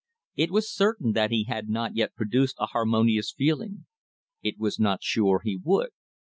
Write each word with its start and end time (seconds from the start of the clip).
It 0.35 0.49
was 0.49 0.73
certain 0.73 1.11
that 1.11 1.29
he 1.29 1.43
had 1.43 1.69
not 1.69 1.95
yet 1.95 2.15
produced 2.15 2.55
a 2.57 2.65
"harmonious 2.65 3.31
feeling." 3.31 3.85
It 4.41 4.57
was 4.57 4.79
not 4.79 5.03
sure 5.03 5.41
he 5.43 5.59
would. 5.63 5.91